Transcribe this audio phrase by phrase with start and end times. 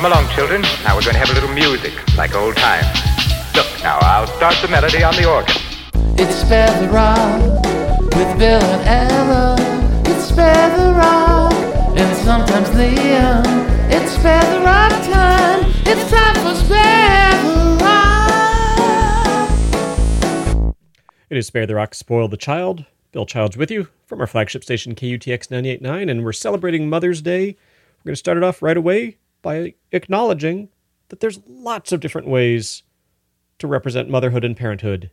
[0.00, 0.62] Come along, children.
[0.82, 2.86] Now we're going to have a little music, like old times.
[3.54, 5.54] Look, now I'll start the melody on the organ.
[6.18, 7.42] It's Spare the Rock
[8.16, 9.56] with Bill and Ella.
[10.06, 11.52] It's Spare the Rock
[11.98, 13.44] and sometimes Liam.
[13.90, 15.70] It's Spare the Rock time.
[15.84, 17.76] It's time for Spare the
[20.64, 20.74] Rock.
[21.28, 22.86] It is Spare the Rock, Spoil the Child.
[23.12, 27.58] Bill Childs with you from our flagship station KUTX 98.9, and we're celebrating Mother's Day.
[27.98, 30.68] We're going to start it off right away by acknowledging
[31.08, 32.82] that there's lots of different ways
[33.58, 35.10] to represent motherhood and parenthood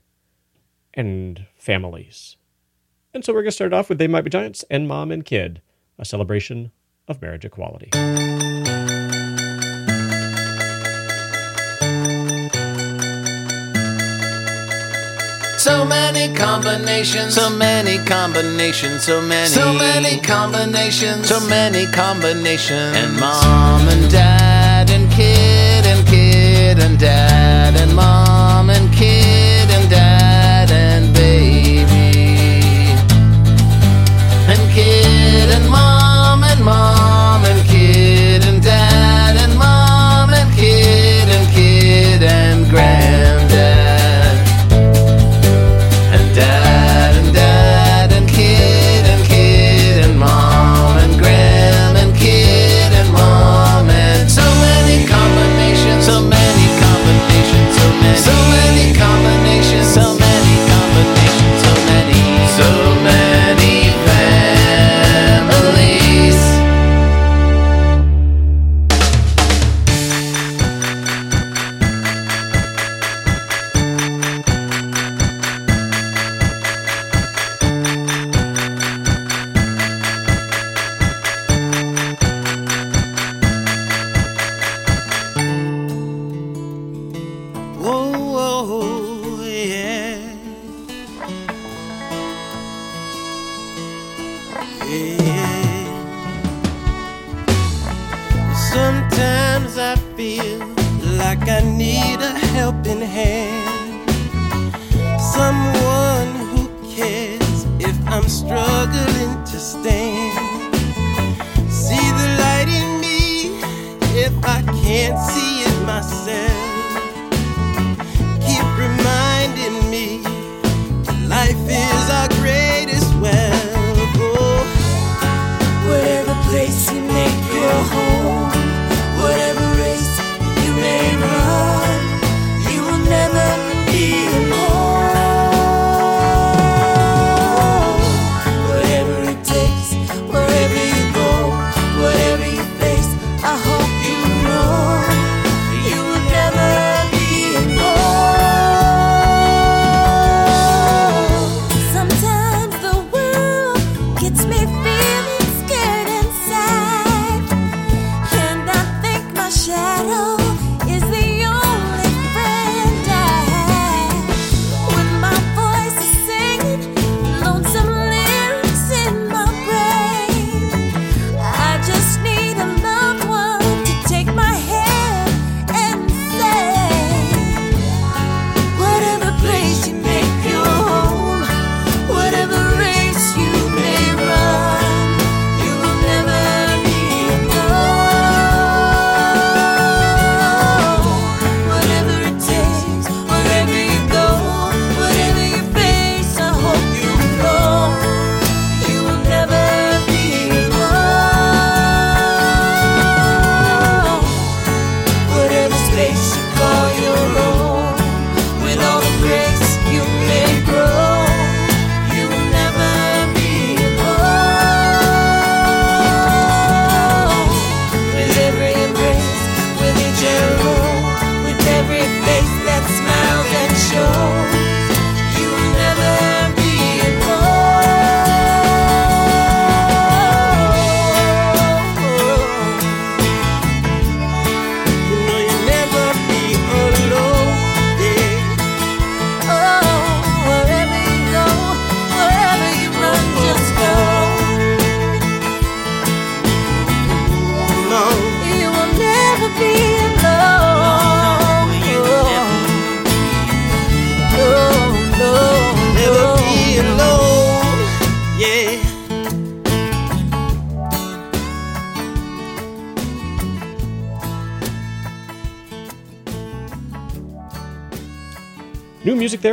[0.93, 2.37] and families.
[3.13, 5.25] And so we're going to start off with They Might Be Giants and Mom and
[5.25, 5.61] Kid,
[5.97, 6.71] a celebration
[7.07, 7.89] of marriage equality.
[15.67, 17.35] So many combinations.
[17.35, 21.27] So many combinations, so many, So many combinations.
[21.27, 22.95] so many combinations.
[22.95, 28.26] And mom and dad and kid and kid and dad and mom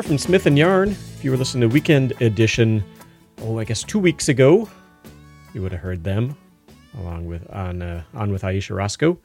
[0.04, 0.90] from Smith and Yarn.
[0.90, 2.84] If you were listening to Weekend Edition,
[3.40, 4.68] oh, I guess two weeks ago,
[5.54, 6.36] you would have heard them
[6.98, 9.18] along with on uh, on with Ayesha Rascoe.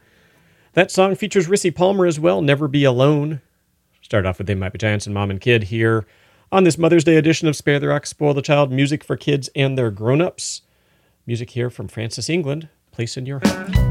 [0.74, 2.42] That song features Rissi Palmer as well.
[2.42, 3.42] Never be alone.
[4.02, 6.06] Start off with "They Might Be Giants" and "Mom and Kid" here
[6.52, 9.50] on this Mother's Day edition of Spare the Rock, Spoil the Child: Music for Kids
[9.56, 10.62] and Their Grown-Ups.
[11.26, 12.70] Music here from Frances England.
[12.92, 13.89] Place in your heart.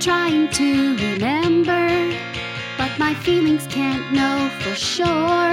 [0.00, 2.16] trying to remember,
[2.78, 5.52] but my feelings can't know for sure.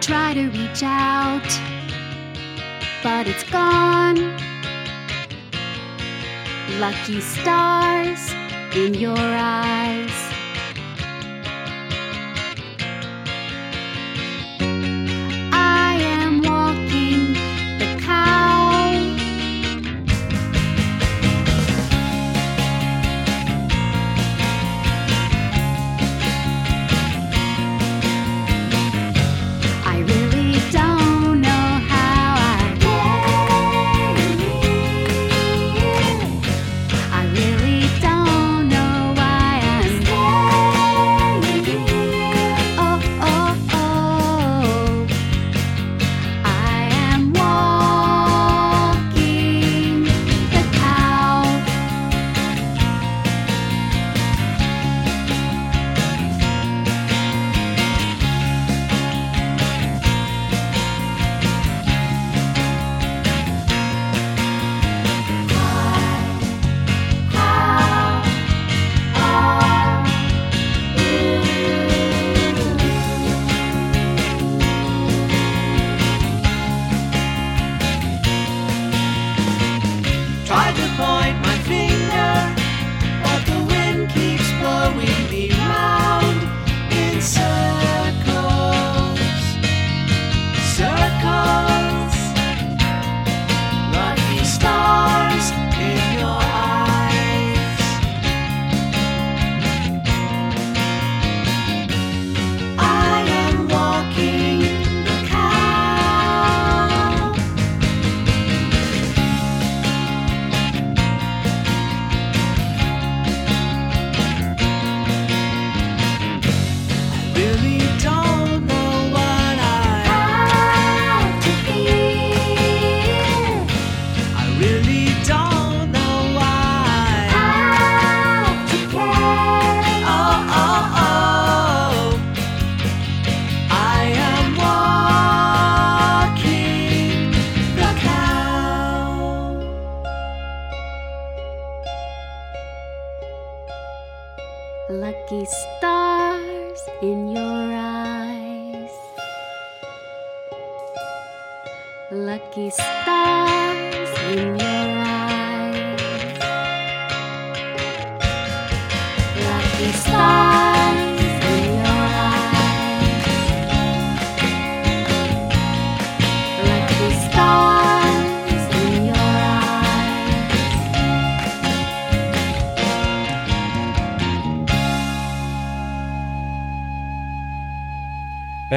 [0.00, 1.46] Try to reach out,
[3.02, 4.16] but it's gone.
[6.80, 8.32] Lucky stars
[8.74, 10.29] in your eyes.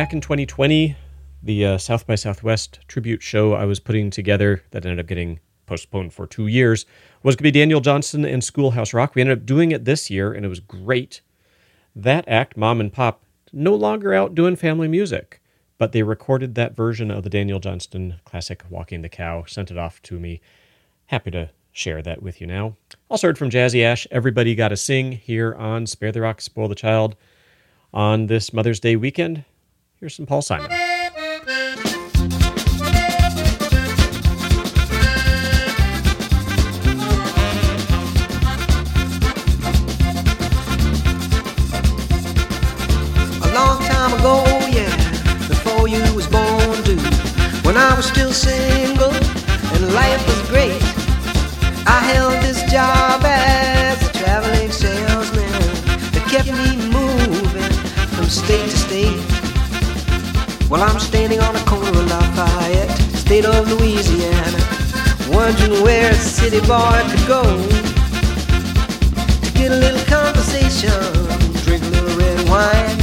[0.04, 0.98] Back in 2020,
[1.42, 5.40] the uh, South by Southwest tribute show I was putting together that ended up getting
[5.66, 6.86] postponed for two years
[7.24, 9.16] was going to be Daniel Johnston and Schoolhouse Rock.
[9.16, 11.22] We ended up doing it this year, and it was great.
[11.96, 15.42] That act, Mom and Pop, no longer out doing family music,
[15.78, 19.78] but they recorded that version of the Daniel Johnston classic Walking the Cow, sent it
[19.78, 20.42] off to me.
[21.06, 22.76] Happy to share that with you now.
[23.10, 26.76] Also heard from Jazzy Ash, Everybody Gotta Sing, here on Spare the Rock, Spoil the
[26.76, 27.16] Child
[27.94, 29.46] on this Mother's Day weekend.
[30.04, 30.70] Here's some Paul Simon.
[30.70, 30.74] A
[43.54, 44.92] long time ago, yeah,
[45.48, 47.00] before you was born, dude.
[47.64, 50.84] When I was still single and life was great,
[51.88, 55.50] I held this job as a traveling salesman
[56.12, 57.72] that kept me moving
[58.18, 59.33] from state to state.
[60.74, 64.58] Well, I'm standing on the corner of Lafayette, state of Louisiana,
[65.30, 67.44] wondering where a city boy could go
[69.44, 70.90] to get a little conversation,
[71.62, 72.98] drink a little red wine,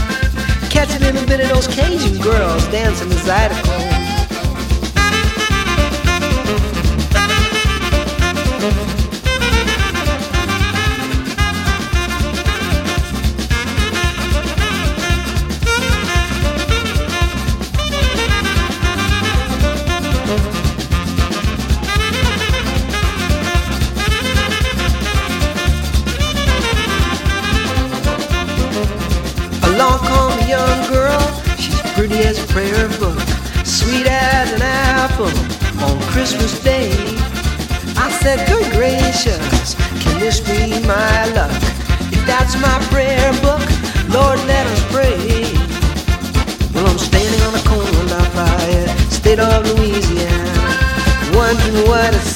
[0.69, 3.90] catch a little bit of those Cajun girls dancing the Zydeco.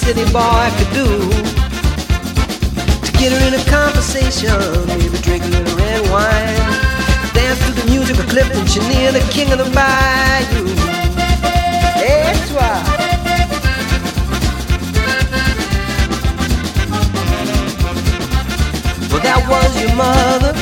[0.05, 1.09] City boy could do
[3.01, 4.53] to get her in a conversation.
[4.87, 6.61] Maybe drink a little red wine.
[7.33, 10.67] Dance to the music of Clifton Chenier, the king of the bayou.
[12.05, 12.85] That's why.
[19.11, 20.53] Well, that was your mother,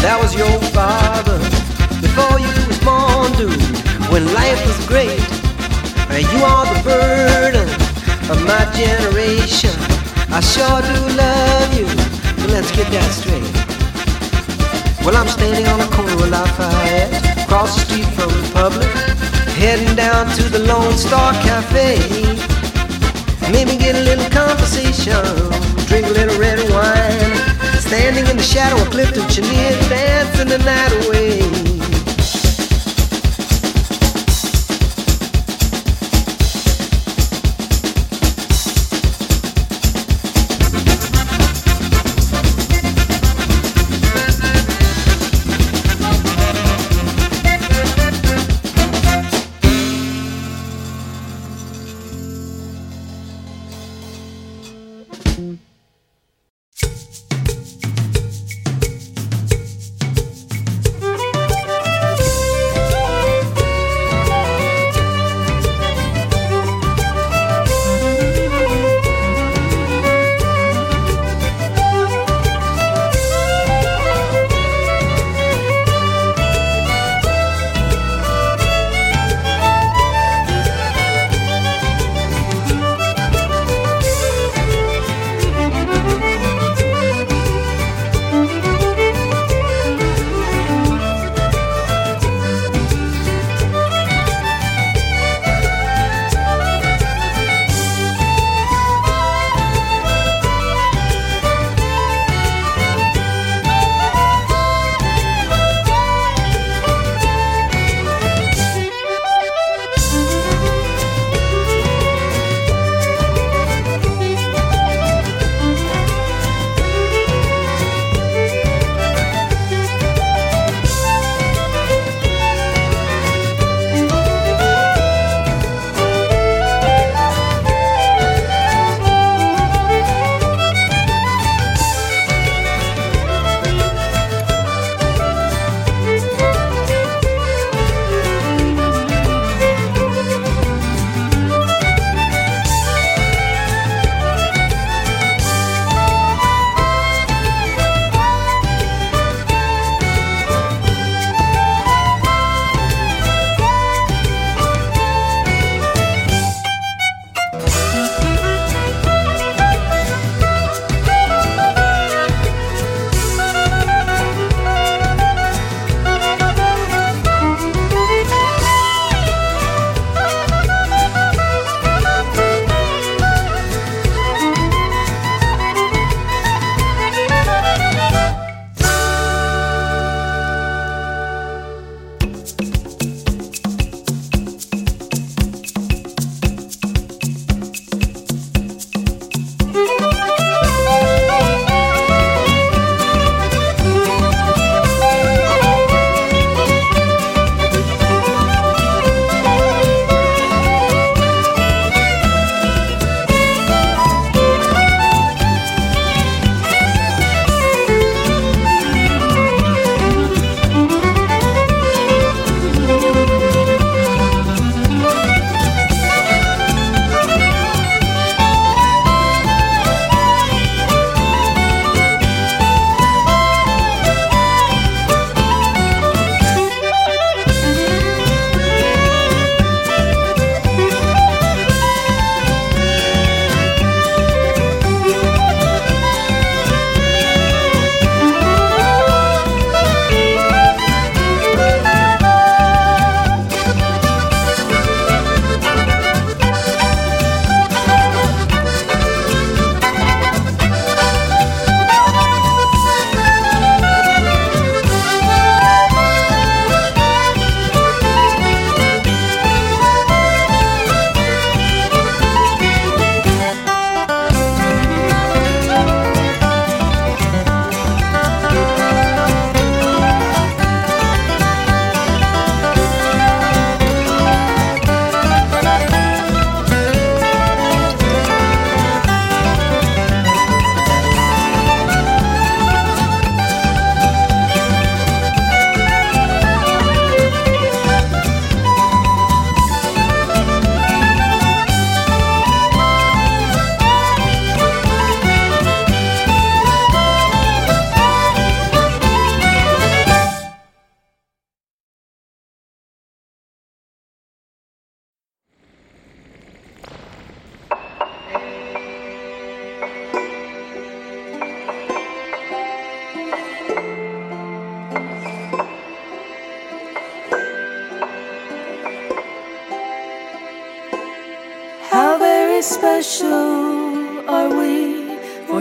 [0.00, 1.38] that was your father.
[2.00, 3.60] Before you was born, dude,
[4.10, 5.20] when life was great.
[6.32, 7.79] You are the burden
[8.30, 9.74] of my generation.
[10.30, 11.86] I sure do love you,
[12.38, 13.42] but let's get that straight.
[15.04, 18.90] Well, I'm standing on the corner of Lafayette, across the street from the Republic,
[19.58, 21.98] heading down to the Lone Star Cafe.
[23.50, 25.26] Maybe get a little conversation,
[25.90, 27.34] drink a little red wine.
[27.82, 31.69] Standing in the shadow of Clifton Chenier, dancing the night away.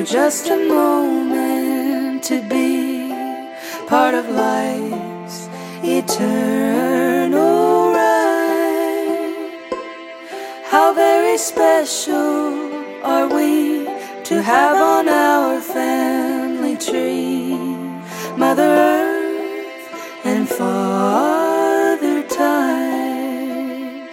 [0.10, 3.12] Just a moment to be
[3.88, 5.48] part of life's
[5.84, 9.36] eternal ride.
[10.66, 13.86] How very special are we
[14.24, 17.56] to have on our family tree
[18.36, 24.10] Mother Earth and Father Time.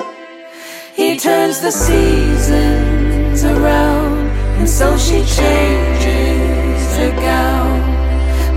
[0.94, 4.05] He turns the seasons around,
[4.58, 7.80] and so she changes her gown.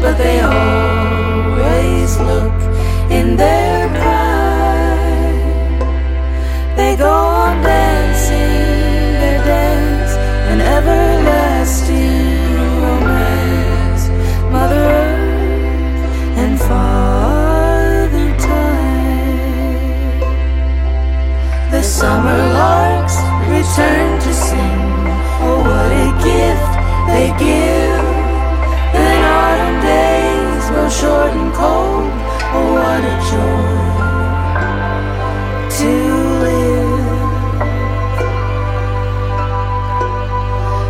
[0.01, 2.53] But they always look
[3.11, 5.39] in their pride.
[6.77, 10.13] They go on dancing their dance,
[10.51, 12.15] an everlasting
[12.81, 14.03] romance.
[14.53, 16.03] Mother Earth
[16.43, 20.19] and Father Time.
[21.71, 23.17] The summer larks
[23.51, 24.68] return to sing.
[26.23, 26.71] Gift
[27.07, 28.05] they give.
[28.93, 32.11] Then autumn days grow short and cold.
[32.55, 33.77] Oh, what a joy
[35.77, 35.91] to
[36.43, 37.09] live.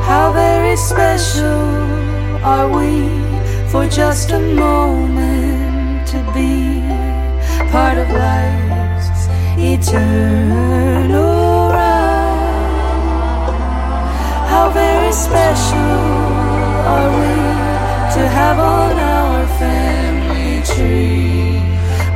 [0.09, 1.61] How very special
[2.43, 2.93] are we
[3.71, 6.81] for just a moment to be
[7.71, 9.27] part of life's
[9.59, 11.58] eternal
[14.59, 15.77] How very special
[16.91, 17.33] are we
[18.15, 21.61] to have on our family tree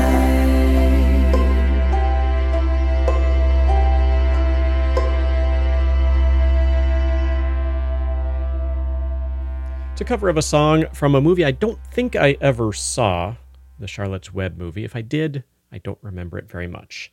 [10.01, 13.35] A cover of a song from a movie I don't think I ever saw,
[13.83, 14.85] the Charlotte's Web movie.
[14.85, 17.11] If I did, I don't remember it very much.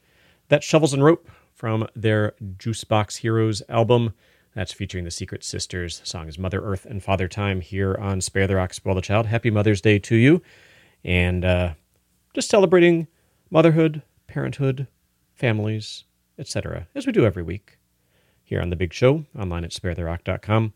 [0.49, 4.15] That's Shovels and Rope from their Juicebox Heroes album.
[4.55, 6.01] That's featuring the Secret Sisters.
[6.01, 9.01] The song is Mother Earth and Father Time here on Spare the Rock, Spoil the
[9.01, 9.27] Child.
[9.27, 10.43] Happy Mother's Day to you.
[11.05, 11.75] And uh,
[12.35, 13.07] just celebrating
[13.51, 14.87] motherhood, parenthood,
[15.35, 16.05] families,
[16.39, 17.79] etc., as we do every week
[18.43, 20.73] here on The Big Show, online at sparetherock.com.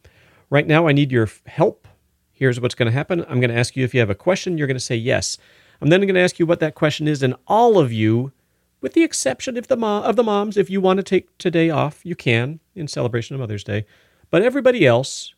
[0.50, 1.88] Right now, I need your help.
[2.33, 3.24] Here's what's going to happen.
[3.28, 4.59] I'm going to ask you if you have a question.
[4.59, 5.38] You're going to say yes.
[5.80, 8.32] I'm then going to ask you what that question is, and all of you,
[8.80, 12.00] with the exception of the of the moms, if you want to take today off,
[12.04, 13.87] you can in celebration of Mother's Day.
[14.30, 15.34] But everybody else,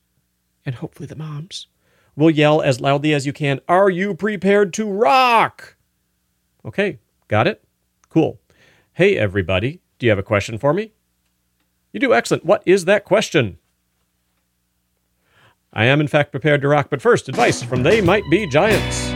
[0.65, 1.69] and hopefully the moms,
[2.15, 5.77] will yell as loudly as you can, "Are you prepared to rock?"
[6.65, 7.63] Okay, got it?
[8.09, 8.41] Cool.
[8.93, 10.93] Hey everybody, do you have a question for me?
[11.93, 12.45] You do excellent.
[12.45, 13.59] What is that question?
[15.73, 19.16] I am, in fact, prepared to rock, but first, advice from They Might Be Giants.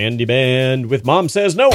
[0.00, 1.68] Candy Band with Mom Says No.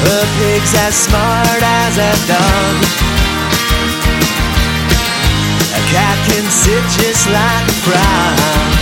[0.00, 2.76] A pig's as smart as a dog.
[5.76, 8.72] A cat can sit just like a frog.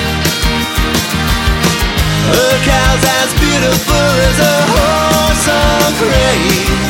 [2.30, 6.88] A cow's as beautiful as a horse or gray.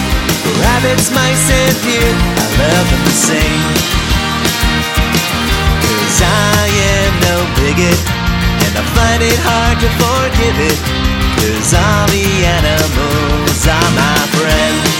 [0.60, 3.64] Rabbits, mice, and deer, I love them the same.
[5.88, 8.00] Cause I am no bigot,
[8.60, 11.17] and I find it hard to forgive it.
[11.38, 14.90] Cause all the animals are my friends.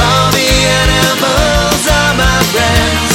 [0.00, 0.48] All the
[0.80, 3.12] animals are my friends.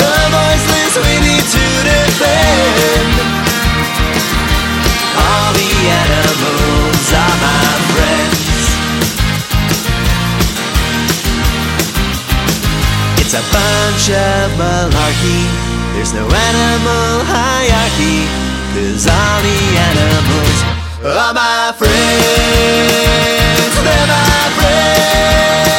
[0.00, 3.12] The voiceless we need to defend.
[5.16, 5.70] All the
[6.04, 8.48] animals are my friends.
[13.20, 15.69] It's a bunch of malarkey.
[15.94, 18.26] There's no animal hierarchy,
[18.72, 20.58] cause all the animals
[21.04, 23.74] are my friends.
[23.84, 25.69] They're my friends.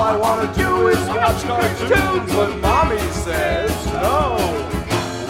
[0.00, 4.36] I wanna do is watch cartoons, but mommy says no.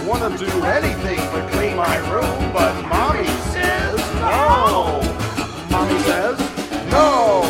[0.06, 5.00] Wanna do anything but clean my room, but mommy says no.
[5.70, 6.38] Mommy says
[6.90, 7.47] no.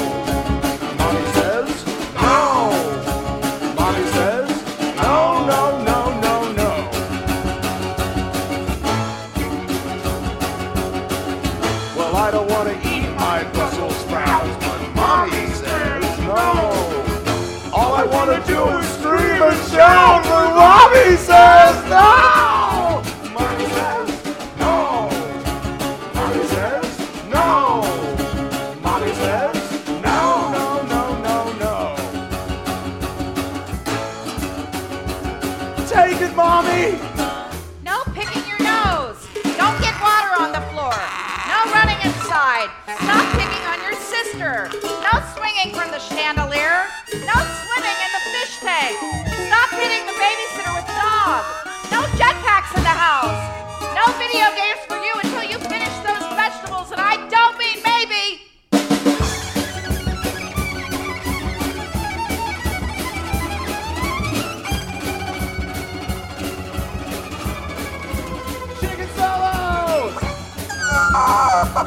[19.78, 20.17] Scream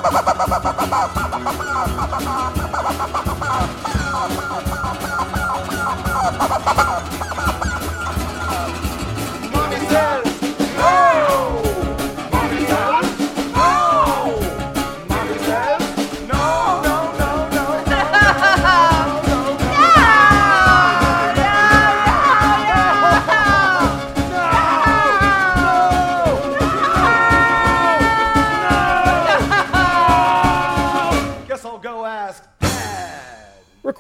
[0.02, 0.51] 哈哈哈哈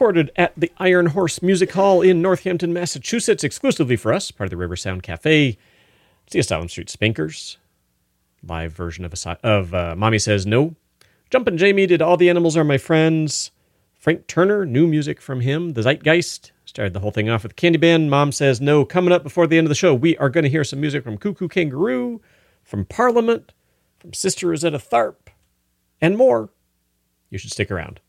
[0.01, 4.49] Recorded at the Iron Horse Music Hall in Northampton, Massachusetts, exclusively for us, part of
[4.49, 5.59] the River Sound Cafe.
[6.25, 7.57] See Asylum Street Spankers,
[8.41, 10.73] Live version of, Asy- of uh, Mommy Says No.
[11.29, 13.51] Jumpin' Jamie did All the Animals Are My Friends.
[13.93, 15.73] Frank Turner, new music from him.
[15.73, 18.09] The Zeitgeist started the whole thing off with Candy Band.
[18.09, 18.83] Mom Says No.
[18.83, 21.03] Coming up before the end of the show, we are going to hear some music
[21.03, 22.21] from Koo Koo Kanga Roo,
[22.63, 23.53] from Parliament,
[23.99, 25.29] from Sister Rosetta Tharpe,
[26.01, 26.49] and more.
[27.29, 27.99] You should stick around.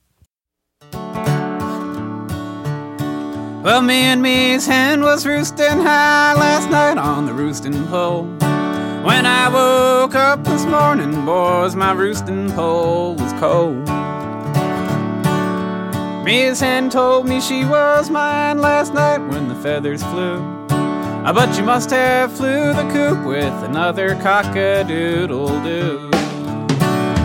[3.63, 8.25] Well, me and me's hen was roosting high last night on the roosting pole.
[9.05, 13.87] When I woke up this morning, boys, my roosting pole was cold.
[16.25, 20.41] Me's hen told me she was mine last night when the feathers flew.
[20.69, 26.11] Uh, But you must have flew the coop with another cock-a-doodle-doo.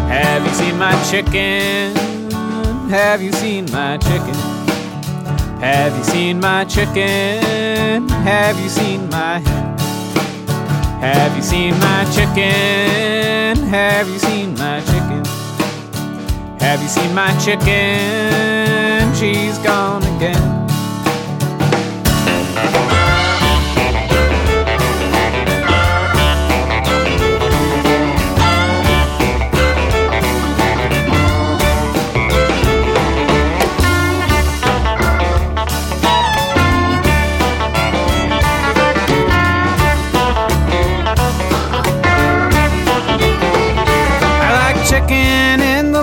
[0.08, 1.96] Have you seen my chicken?
[2.90, 4.57] Have you seen my chicken?
[5.60, 8.08] Have you seen my chicken?
[8.10, 9.78] Have you seen my hen?
[11.00, 13.66] Have you seen my chicken?
[13.68, 15.26] Have you seen my chicken?
[16.60, 19.16] Have you seen my chicken?
[19.16, 20.68] She's gone again.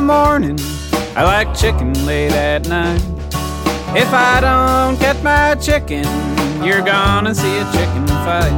[0.04, 0.58] Morning.
[1.16, 3.00] I like chicken late at night.
[3.96, 6.04] If I don't get my chicken,
[6.62, 8.52] you're gonna see a chicken fight.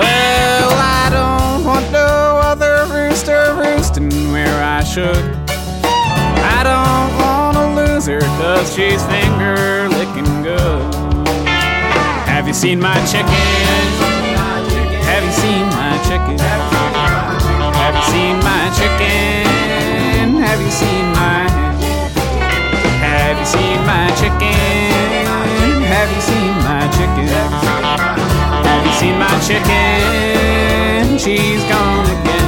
[0.00, 5.24] Well, I don't want no other rooster roosting where I should.
[6.56, 10.94] I don't wanna lose her, cause she's finger licking good.
[12.26, 13.28] Have you seen my chicken?
[15.06, 17.23] Have you seen my chicken?
[17.84, 20.40] Have you seen my chicken?
[20.40, 21.44] Have you seen my
[23.04, 25.26] Have you seen my chicken?
[25.92, 27.28] Have you seen my chicken?
[28.64, 31.18] Have you seen my chicken?
[31.18, 32.43] She's gone again.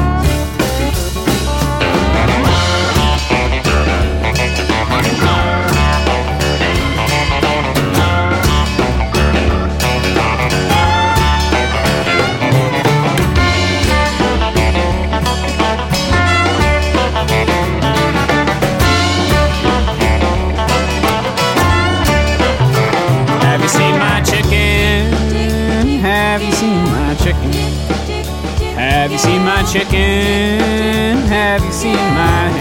[29.16, 31.16] you seen my chicken?
[31.32, 32.52] Have you seen my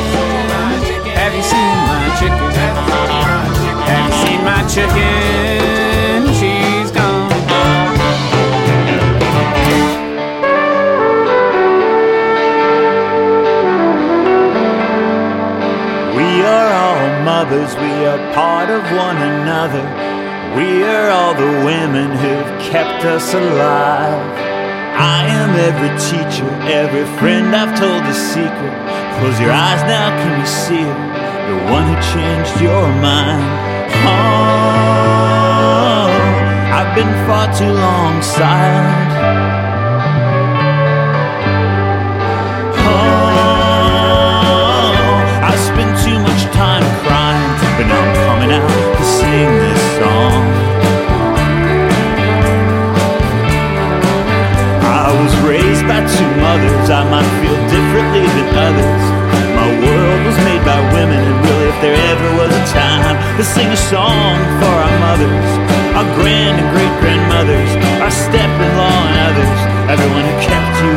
[1.19, 2.53] Have you seen my chicken?
[3.91, 6.35] Have you seen my chicken?
[6.39, 7.27] She's gone.
[16.15, 20.06] We are all mothers, we are part of one another.
[20.57, 24.25] We are all the women who've kept us alive.
[24.97, 28.73] I am every teacher, every friend I've told the secret.
[29.19, 30.99] Close your eyes now, can you see it?
[31.51, 33.45] The one who changed your mind.
[34.09, 34.49] Oh,
[36.73, 39.66] I've been far too long silent.
[56.57, 59.03] Two mothers, I might feel differently than others.
[59.57, 63.45] My world was made by women, and really, if there ever was a time to
[63.45, 65.49] sing a song for our mothers,
[65.97, 69.59] our grand and great grandmothers, our step in law and others,
[69.93, 70.96] everyone who kept you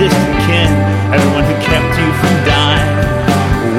[0.00, 0.72] distant kin,
[1.12, 2.88] everyone who kept you from dying.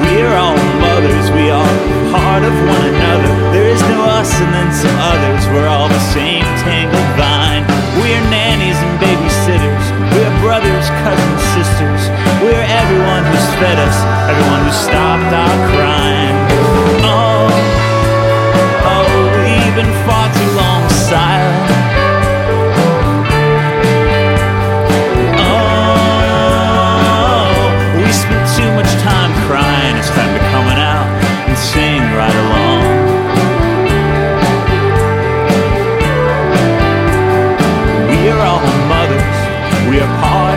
[0.06, 1.74] We're all mothers, we are
[2.14, 3.32] part of one another.
[3.50, 7.66] There is no us and then some others, we're all the same tangled vine.
[7.98, 12.02] We're nannies and babysitters, we're brothers, cousins, sisters.
[12.38, 13.98] We're everyone who's fed us,
[14.30, 16.41] everyone who stopped our crying.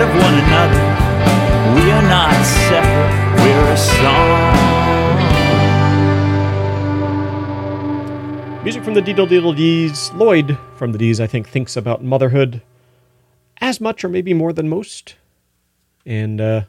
[0.05, 0.83] Of one another.
[1.75, 3.41] We are not separate.
[3.41, 4.23] We're a song.
[8.63, 10.11] Music from the Diddle Diddle Dees.
[10.13, 12.61] Lloyd from the Dees, I think, thinks about motherhood
[13.61, 15.15] as much or maybe more than most.
[16.05, 16.63] And uh,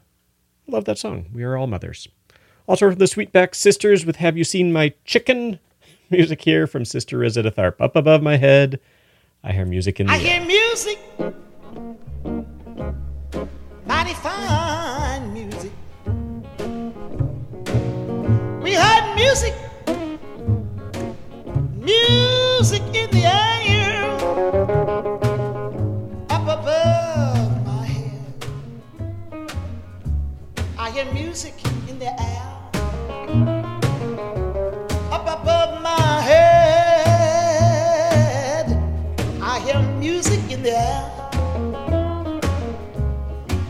[0.67, 1.27] I love that song.
[1.33, 2.07] We are all mothers.
[2.67, 5.59] Also from the Sweetback Sisters with Have You Seen My Chicken?
[6.09, 7.81] Music here from Sister Rosetta Tharpe.
[7.81, 8.79] Up above my head,
[9.43, 10.39] I hear music in the I air.
[10.39, 10.99] hear music,
[13.87, 15.71] mighty fine music.
[18.61, 19.53] We heard music,
[21.73, 24.03] music in the air,
[26.29, 28.21] up above my head.
[30.77, 31.53] I hear music
[31.87, 32.36] in the air,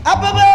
[0.08, 0.47] Up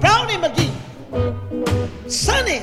[0.00, 0.72] Brownie McGhee,
[2.10, 2.58] Sonny,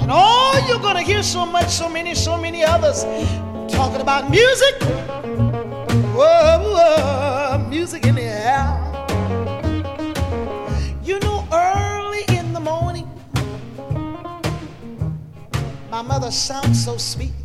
[0.00, 3.04] and all you're gonna hear so much, so many, so many others
[3.68, 4.74] talking about music.
[6.14, 8.64] Whoa, whoa, music in the air.
[11.04, 13.06] You know, early in the morning,
[15.90, 17.39] my mother sounds so sweetly.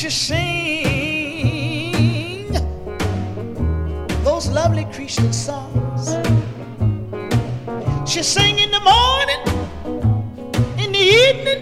[0.00, 0.40] She sing
[4.24, 6.16] those lovely Christian songs,
[8.10, 9.42] she sing in the morning,
[10.82, 11.60] in the evening,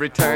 [0.00, 0.29] every.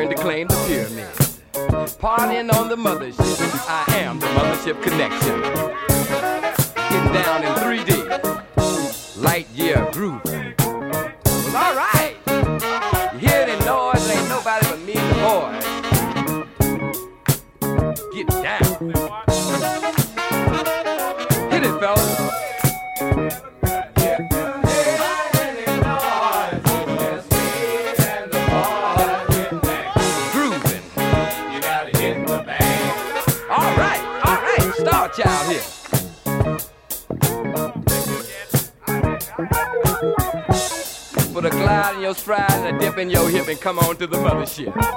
[43.64, 44.93] come on to the mothership.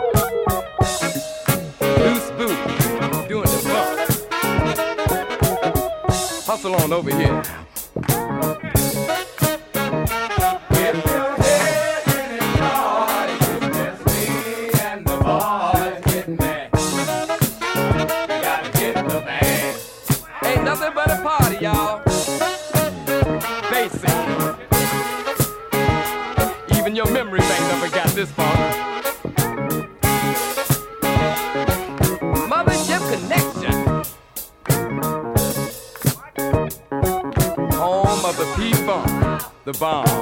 [39.79, 40.16] bomb.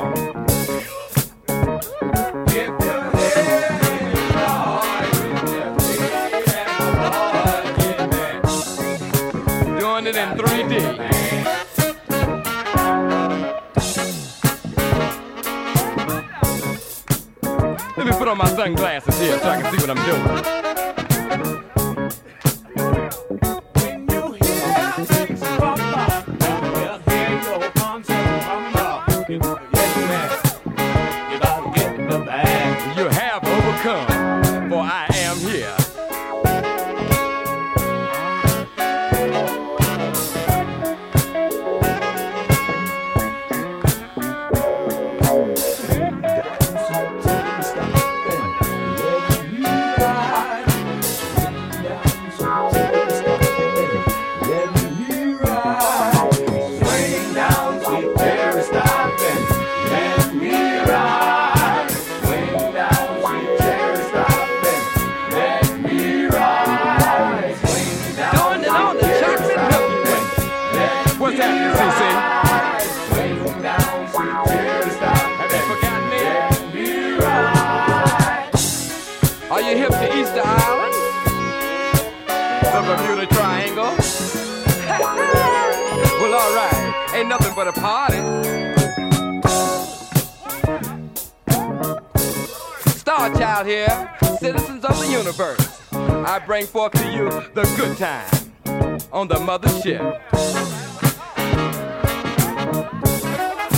[93.75, 94.09] here,
[94.39, 100.01] citizens of the universe, I bring forth to you the good time on the mothership.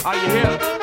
[0.05, 0.76] Are you here?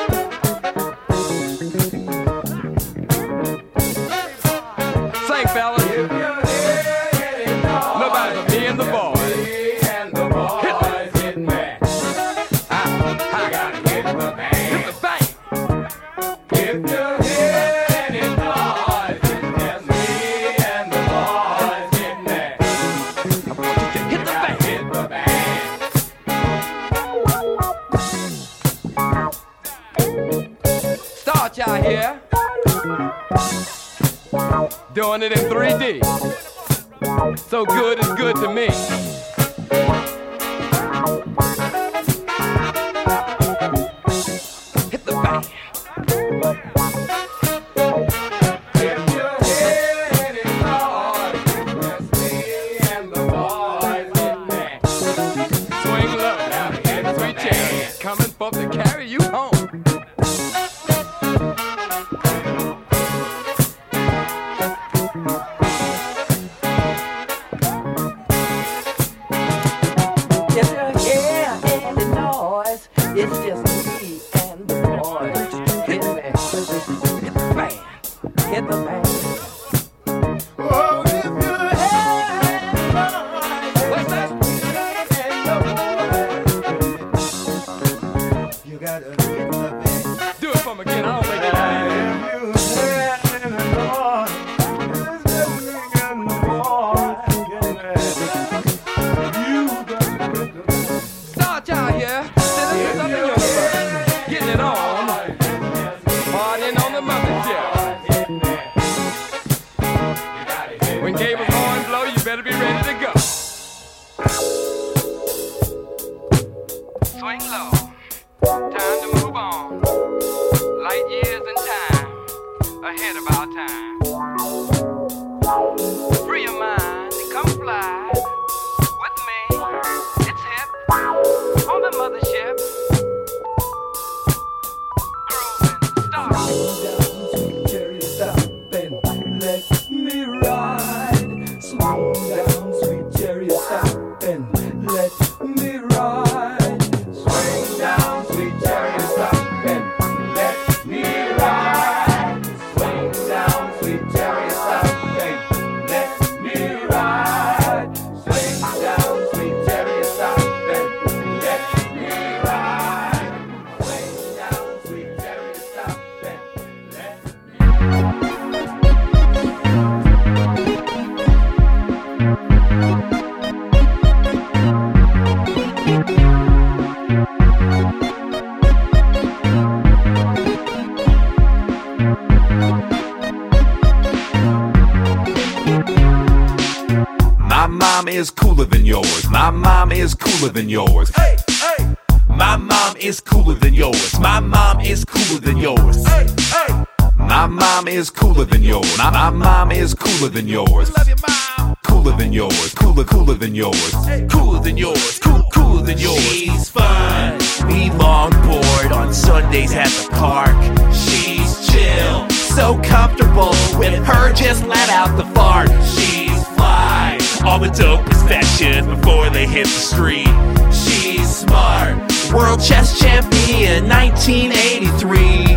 [210.45, 210.95] Park.
[210.95, 214.33] She's chill, so comfortable with her.
[214.33, 215.69] Just let out the fart.
[215.85, 217.19] She's fly.
[217.45, 220.29] All the dope is fashion before they hit the street.
[220.73, 221.97] She's smart.
[222.33, 225.57] World chess champion 1983.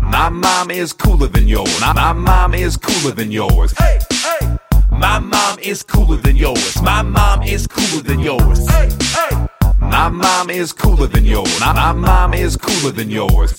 [0.00, 1.80] My mom is cooler than yours.
[1.80, 3.72] My, my mom is cooler than yours.
[3.78, 4.56] Hey, hey,
[4.90, 6.82] My mom is cooler than yours.
[6.82, 8.68] My mom is cooler than yours.
[8.68, 9.46] hey, hey.
[9.80, 11.60] My mom is cooler than yours.
[11.60, 13.54] My, my mom is cooler than yours.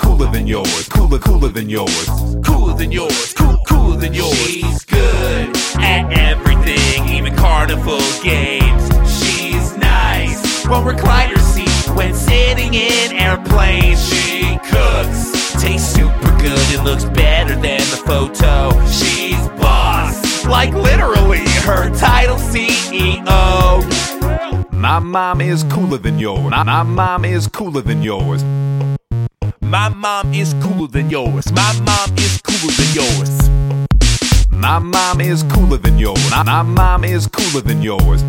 [0.00, 0.88] Cooler than yours.
[0.88, 2.08] Cooler, cooler than yours.
[2.44, 3.34] Cooler than yours.
[3.34, 4.36] Cool, cooler than yours.
[4.38, 8.84] She's good at everything, even carnival games.
[9.20, 10.66] She's nice.
[10.66, 14.02] One recliner seat when sitting in airplanes.
[14.08, 18.70] She cooks, tastes super good, and looks better than the photo.
[18.86, 23.20] She's boss, like literally her title CEO.
[24.72, 26.50] My mom is cooler than yours.
[26.50, 28.42] My, my mom is cooler than yours.
[29.70, 31.52] My mom is cooler than yours.
[31.52, 33.30] My mom is cooler than yours.
[34.50, 36.18] My mom is cooler than yours.
[36.28, 38.24] My, my mom is cooler than yours.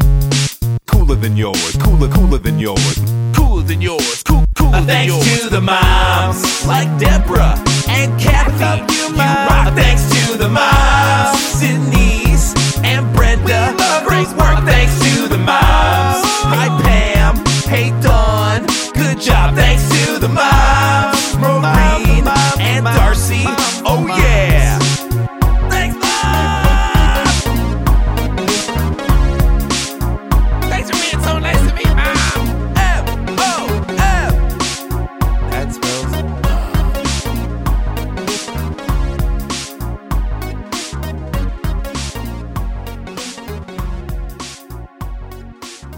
[0.85, 1.75] Cooler than yours.
[1.77, 2.95] Cooler, cooler than yours.
[3.35, 4.21] Cooler than yours.
[4.21, 5.41] Cool, cooler than Thanks yours.
[5.41, 7.57] to the moms like Deborah
[7.89, 8.93] and Kathy.
[8.93, 9.73] You rock.
[9.73, 13.73] Thanks to the moms, Denise and Brenda.
[14.07, 14.63] Great work.
[14.69, 16.21] Thanks to the moms.
[16.53, 17.43] Hi Pam.
[17.67, 18.67] Hey Dawn.
[18.93, 19.55] Good job.
[19.55, 19.90] Thanks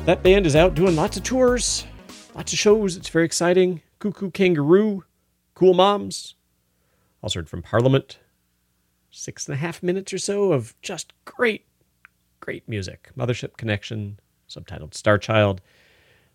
[0.05, 1.85] That band is out doing lots of tours,
[2.35, 2.97] lots of shows.
[2.97, 3.81] It's very exciting.
[3.99, 5.05] Koo Koo Kanga Roo,
[5.55, 6.35] Cool Moms,
[7.21, 8.19] Also heard from Parliament.
[9.11, 11.65] Six and a half minutes or so of just great,
[12.41, 13.11] great music.
[13.17, 15.61] Mothership Connection, subtitled Star Child.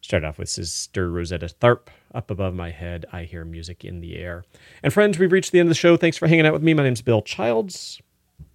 [0.01, 1.89] Start off with Sister Rosetta Tharpe.
[2.15, 4.45] Up above my head, I hear music in the air.
[4.83, 5.99] And friends, we've reached the end of the show.
[5.99, 6.73] Thanks for hanging out with me.
[6.73, 8.01] My name's Bill Childs.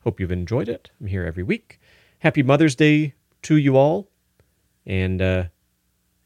[0.06, 0.90] Hope you've enjoyed it.
[1.00, 1.80] I'm here every week.
[2.18, 4.08] Happy Mother's Day to you all.
[4.86, 5.44] And uh,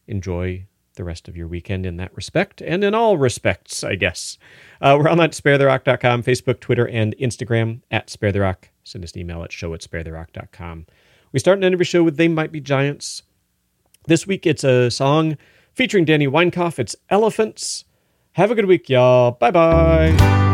[0.08, 4.38] enjoy the rest of your weekend in that respect and in all respects, I guess.
[4.82, 8.66] Uh, we're on at sparetherock.com, Facebook, Twitter, and Instagram at sparetherock.
[8.84, 10.88] Send us an email at show at sparetherock.com.
[11.32, 13.24] We start and end every show with They Might Be Giants.
[14.08, 15.38] This week it's a song
[15.74, 16.80] featuring Danny Weinkauf.
[16.80, 17.86] It's Elephants.
[18.34, 19.32] Have a good week, y'all.
[19.32, 20.47] Bye bye.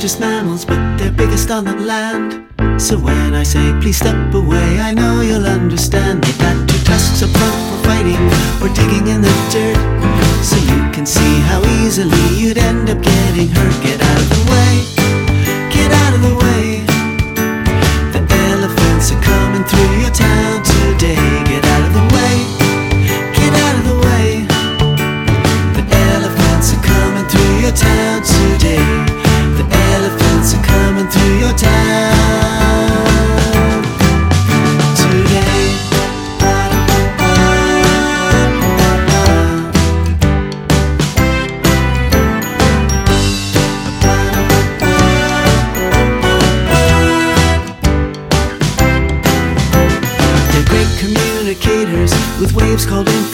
[0.00, 2.46] Largest mammals, but they're biggest on the land.
[2.80, 6.24] So when I say please step away, I know you'll understand.
[6.24, 8.24] They've got two tusks up front for fighting
[8.62, 9.76] or digging in the dirt.
[10.42, 13.76] So you can see how easily you'd end up getting hurt.
[13.84, 14.72] Get out of the way,
[15.68, 16.80] get out of the way.
[18.14, 18.22] The
[18.56, 21.39] elephants are coming through your town today.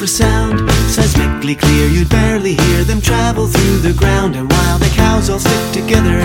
[0.07, 0.68] Called infrasound.
[0.88, 4.36] Seismically clear, you'd barely hear them travel through the ground.
[4.36, 6.18] And while the cows all stick together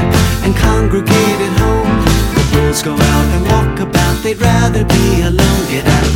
[0.43, 2.05] and congregate at home,
[2.35, 4.23] the bulls go out and walk about.
[4.23, 5.65] They'd rather be alone.
[5.69, 6.10] Get out